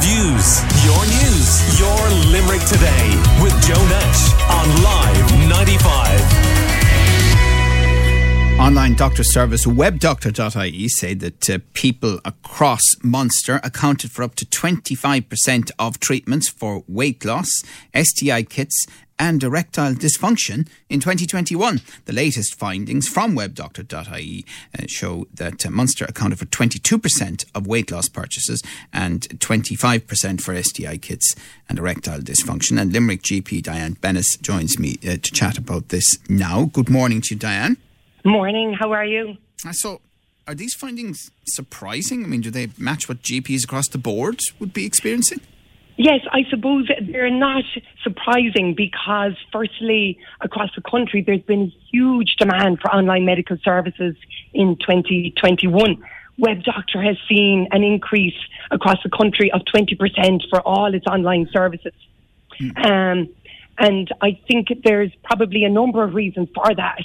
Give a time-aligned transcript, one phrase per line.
[0.00, 1.98] Views, your news, your
[2.30, 3.10] Limerick today
[3.42, 6.48] with Joe Nash on Live 95.
[8.60, 15.70] Online doctor service webdoctor.ie say that uh, people across Munster accounted for up to 25%
[15.80, 17.50] of treatments for weight loss,
[17.94, 18.86] STI kits,
[19.18, 21.80] and erectile dysfunction in 2021.
[22.04, 24.44] The latest findings from webdoctor.ie
[24.78, 28.62] uh, show that uh, Munster accounted for 22% of weight loss purchases
[28.92, 31.34] and 25% for STI kits
[31.68, 32.80] and erectile dysfunction.
[32.80, 36.66] And Limerick GP Diane Bennis joins me uh, to chat about this now.
[36.66, 37.76] Good morning to you, Diane.
[38.24, 39.36] Morning, how are you?
[39.72, 40.00] So,
[40.46, 42.24] are these findings surprising?
[42.24, 45.40] I mean, do they match what GPs across the board would be experiencing?
[46.00, 47.64] Yes, I suppose they're not
[48.04, 54.14] surprising because, firstly, across the country, there's been a huge demand for online medical services
[54.54, 56.00] in 2021.
[56.38, 58.36] Web Doctor has seen an increase
[58.70, 61.94] across the country of 20% for all its online services.
[62.60, 62.86] Mm.
[62.86, 63.28] Um,
[63.76, 67.02] and I think there's probably a number of reasons for that.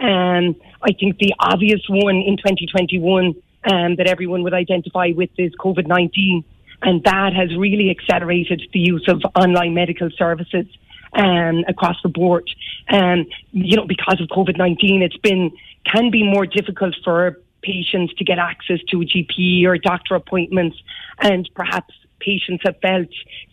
[0.00, 3.36] Um, I think the obvious one in 2021
[3.70, 6.44] um, that everyone would identify with is COVID 19
[6.82, 10.66] and that has really accelerated the use of online medical services
[11.14, 12.48] um, across the board.
[12.88, 15.52] Um, you know, because of COVID nineteen, it's been
[15.84, 20.76] can be more difficult for patients to get access to a GP or doctor appointments,
[21.20, 23.08] and perhaps patients have felt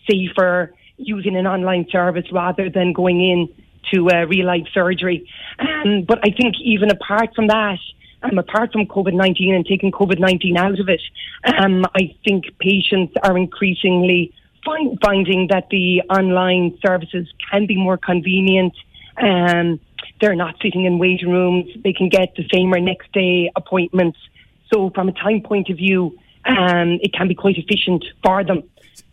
[0.09, 3.49] safer using an online service rather than going in
[3.93, 5.27] to a real life surgery.
[5.57, 7.79] Um, but I think even apart from that,
[8.23, 11.01] um, apart from COVID 19 and taking COVID 19 out of it,
[11.45, 14.33] um, I think patients are increasingly
[14.65, 18.73] find, finding that the online services can be more convenient.
[19.17, 19.79] Um,
[20.21, 21.69] they're not sitting in waiting rooms.
[21.83, 24.17] They can get the same or next day appointments.
[24.73, 28.63] So, from a time point of view, um, it can be quite efficient for them.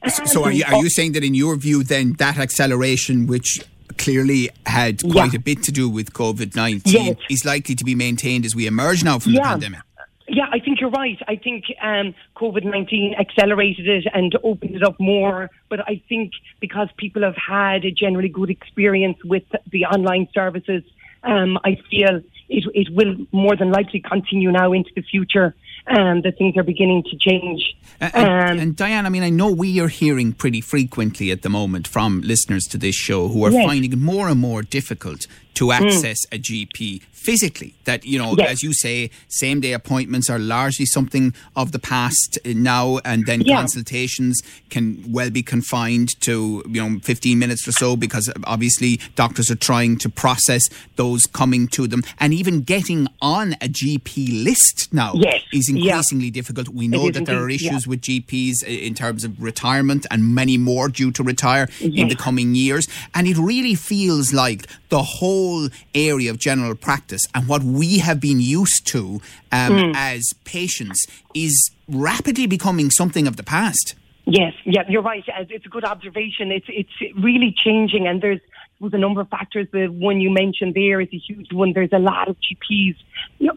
[0.09, 3.61] So, are you, are you saying that, in your view, then that acceleration, which
[3.99, 5.39] clearly had quite yeah.
[5.39, 7.17] a bit to do with COVID 19 yes.
[7.31, 9.43] is likely to be maintained as we emerge now from yeah.
[9.43, 9.81] the pandemic.
[10.29, 11.19] Yeah, I think you're right.
[11.29, 15.51] I think um, COVID 19 accelerated it and opened it up more.
[15.69, 20.83] But I think because people have had a generally good experience with the online services,
[21.23, 25.55] um, I feel it, it will more than likely continue now into the future
[25.89, 27.77] um, that things are beginning to change.
[28.01, 31.49] And, um, and, Diane, I mean, I know we are hearing pretty frequently at the
[31.49, 33.67] moment from listeners to this show who are yes.
[33.67, 35.73] finding it more and more difficult to mm.
[35.75, 36.37] access mm.
[36.37, 37.75] a GP physically.
[37.85, 38.51] That, you know, yes.
[38.51, 43.41] as you say, same day appointments are largely something of the past now, and then
[43.41, 43.57] yeah.
[43.57, 49.51] consultations can well be confined to, you know, 15 minutes or so because obviously doctors
[49.51, 52.03] are trying to process those coming to them.
[52.21, 55.43] And even getting on a GP list now yes.
[55.53, 56.33] is increasingly yeah.
[56.33, 56.69] difficult.
[56.69, 57.91] We know that there are issues yeah.
[57.91, 62.55] with GPs in terms of retirement and many more due to retire in the coming
[62.55, 62.87] years.
[63.15, 68.21] And it really feels like the whole area of general practice and what we have
[68.21, 69.21] been used to
[69.53, 69.93] um, mm.
[69.97, 73.95] as patients is rapidly becoming something of the past.
[74.27, 75.23] Yes, yeah, you're right.
[75.27, 76.51] It's a good observation.
[76.51, 78.41] It's it's really changing, and there's
[78.81, 79.67] there's a number of factors.
[79.73, 81.73] The one you mentioned there is a huge one.
[81.73, 82.97] There's a lot of GPs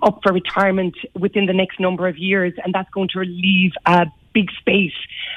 [0.01, 4.07] up for retirement within the next number of years, and that's going to leave a
[4.33, 4.93] big space.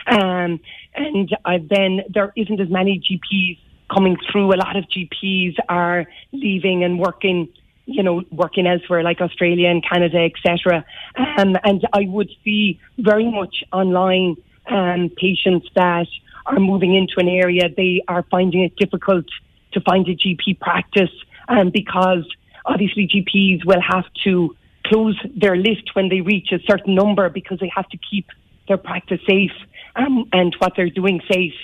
[0.06, 0.60] Um,
[0.94, 3.59] and uh, then there isn't as many GPs
[3.92, 4.53] coming through.
[4.53, 7.48] A lot of GPs are leaving and working
[7.84, 10.84] you know, working elsewhere like Australia and Canada, etc.
[11.16, 14.37] Um, and I would see very much online
[14.71, 16.06] um, patients that
[16.47, 19.26] are moving into an area they are finding it difficult
[19.72, 21.10] to find a GP practice
[21.49, 22.25] um, because
[22.65, 24.56] obviously GPs will have to
[24.87, 28.27] close their list when they reach a certain number because they have to keep
[28.69, 29.53] their practice safe
[29.97, 31.55] um, and what they're doing safe.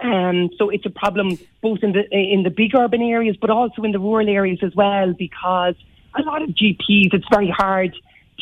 [0.00, 3.82] Um, so it's a problem both in the in the big urban areas, but also
[3.82, 5.74] in the rural areas as well, because
[6.14, 7.94] a lot of GPs, it's very hard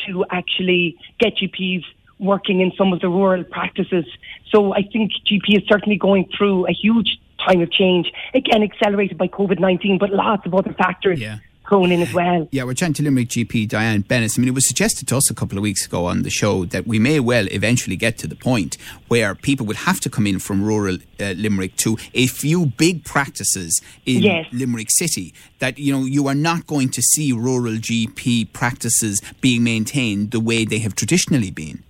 [0.05, 1.83] to actually get GPs
[2.19, 4.05] working in some of the rural practices.
[4.51, 9.17] So I think GP is certainly going through a huge time of change, again accelerated
[9.17, 11.19] by COVID nineteen, but lots of other factors.
[11.19, 12.47] Yeah thrown in as well.
[12.51, 14.37] Yeah, we're chatting to Limerick GP Diane Bennis.
[14.37, 16.65] I mean, it was suggested to us a couple of weeks ago on the show
[16.65, 18.77] that we may well eventually get to the point
[19.07, 23.03] where people would have to come in from rural uh, Limerick to a few big
[23.03, 24.45] practices in yes.
[24.51, 25.33] Limerick City.
[25.59, 30.39] That you know you are not going to see rural GP practices being maintained the
[30.39, 31.83] way they have traditionally been.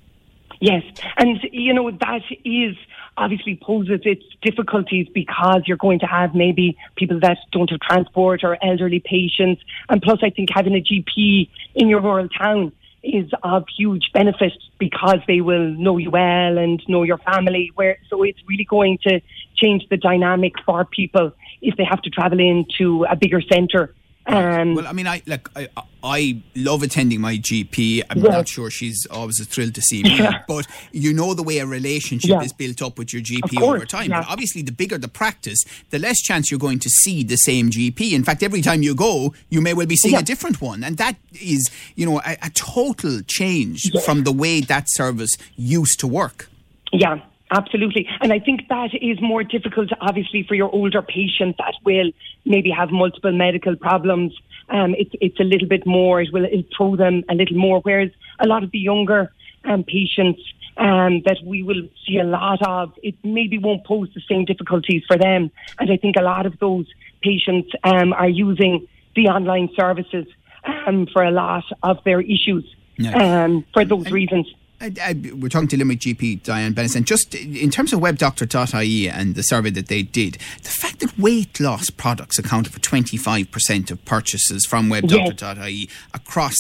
[0.60, 0.84] Yes,
[1.18, 2.76] and you know that is
[3.16, 8.44] obviously poses its difficulties because you're going to have maybe people that don't have transport
[8.44, 9.62] or elderly patients.
[9.90, 12.72] And plus, I think having a GP in your rural town
[13.04, 17.72] is of huge benefit because they will know you well and know your family.
[17.76, 19.22] Where so it's really going to
[19.56, 21.32] change the dynamic for people
[21.62, 23.94] if they have to travel into a bigger centre
[24.28, 25.70] um, well, I mean, I like I,
[26.04, 28.04] I love attending my GP.
[28.10, 28.32] I'm yeah.
[28.32, 30.44] not sure she's always a thrill to see me, yeah.
[30.48, 32.42] but you know the way a relationship yeah.
[32.42, 34.10] is built up with your GP over time.
[34.10, 37.70] But obviously, the bigger the practice, the less chance you're going to see the same
[37.70, 38.12] GP.
[38.12, 40.98] In fact, every time you go, you may well be seeing a different one, and
[40.98, 46.08] that is, you know, a, a total change from the way that service used to
[46.08, 46.50] work.
[46.92, 48.08] Yeah, Absolutely.
[48.22, 52.12] And I think that is more difficult, obviously, for your older patient that will
[52.46, 54.34] maybe have multiple medical problems.
[54.70, 57.80] Um, it's, it's a little bit more, it will it'll throw them a little more.
[57.82, 59.32] Whereas a lot of the younger
[59.64, 60.42] um, patients
[60.76, 65.04] um, that we will see a lot of, it maybe won't pose the same difficulties
[65.08, 65.50] for them.
[65.80, 66.88] And I think a lot of those
[67.22, 70.26] patients um, are using the online services
[70.66, 72.66] um, for a lot of their issues
[72.98, 73.46] yeah.
[73.46, 74.48] Um, for those reasons.
[74.80, 79.36] I, I, we're talking to Limerick GP Diane Bennis, just in terms of webdoctor.ie and
[79.36, 84.06] the survey that they did, the fact that weight loss products accounted for 25% of
[84.06, 85.90] purchases from webdoctor.ie yes.
[86.14, 86.56] across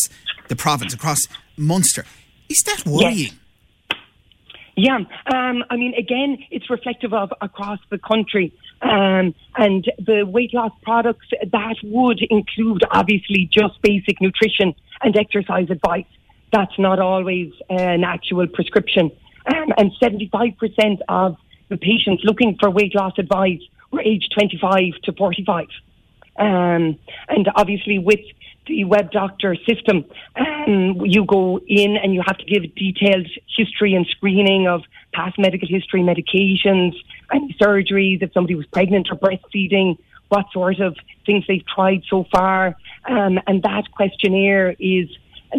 [0.47, 1.19] the province, across
[1.57, 2.05] Munster,
[2.49, 3.17] is that worrying?
[3.17, 3.33] Yes.
[4.79, 4.99] Yeah,
[5.33, 8.53] um, I mean, again, it's reflective of across the country.
[8.83, 15.71] Um, and the weight loss products that would include obviously just basic nutrition and exercise
[15.71, 16.05] advice
[16.51, 19.11] that's not always an actual prescription.
[19.45, 21.37] Um, and 75% of
[21.69, 23.61] the patients looking for weight loss advice
[23.91, 25.67] were aged 25 to 45.
[26.37, 26.99] Um,
[27.29, 28.19] and obviously, with
[28.67, 30.05] the web doctor system,
[30.35, 33.27] um, you go in and you have to give detailed
[33.57, 34.83] history and screening of
[35.13, 36.93] past medical history, medications,
[37.33, 39.97] any surgeries, if somebody was pregnant or breastfeeding,
[40.29, 40.95] what sort of
[41.25, 42.75] things they've tried so far.
[43.05, 45.07] Um, and that questionnaire is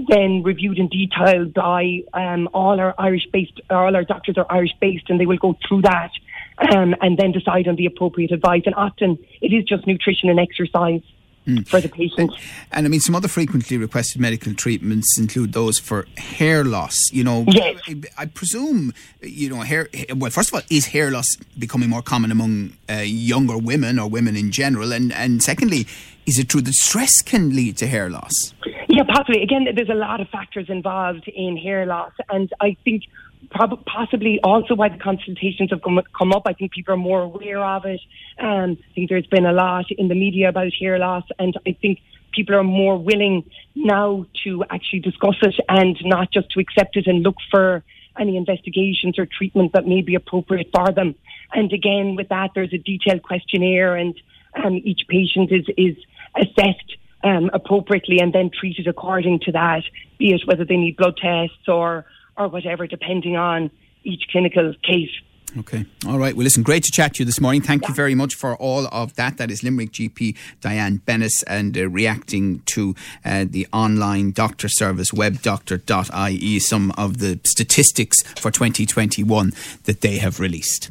[0.09, 4.73] then reviewed in detail by um, all our Irish based, all our doctors are Irish
[4.81, 6.11] based, and they will go through that
[6.73, 8.63] um, and then decide on the appropriate advice.
[8.67, 11.03] And often it is just nutrition and exercise.
[11.47, 11.67] Mm.
[11.67, 12.31] For the patient.
[12.73, 16.95] And I mean, some other frequently requested medical treatments include those for hair loss.
[17.11, 17.81] You know, yes.
[17.87, 18.93] I, I presume,
[19.23, 19.89] you know, hair.
[20.15, 24.11] Well, first of all, is hair loss becoming more common among uh, younger women or
[24.11, 24.93] women in general?
[24.93, 25.87] And and secondly,
[26.27, 28.53] is it true that stress can lead to hair loss?
[28.99, 29.45] Yeah, possibly.
[29.45, 33.05] Again, there's a lot of factors involved in hair loss, and I think
[33.49, 36.43] prob- possibly also why the consultations have come, come up.
[36.47, 38.01] I think people are more aware of it.
[38.41, 41.77] Um, I think there's been a lot in the media about hair loss, and I
[41.81, 42.01] think
[42.33, 47.07] people are more willing now to actually discuss it and not just to accept it
[47.07, 47.85] and look for
[48.19, 51.15] any investigations or treatment that may be appropriate for them.
[51.53, 54.21] And again, with that, there's a detailed questionnaire, and
[54.61, 55.97] um, each patient is is
[56.35, 59.83] assessed um, appropriately and then treated according to that,
[60.19, 62.05] be it whether they need blood tests or,
[62.37, 63.71] or whatever, depending on
[64.05, 65.11] each clinical case.
[65.57, 65.87] Okay.
[66.07, 66.37] All right.
[66.37, 67.63] Well, listen, great to chat to you this morning.
[67.63, 67.89] Thank yeah.
[67.89, 69.39] you very much for all of that.
[69.39, 72.95] That is Limerick GP Diane Bennis and uh, reacting to
[73.25, 79.53] uh, the online doctor service webdoctor.ie, some of the statistics for 2021
[79.85, 80.91] that they have released.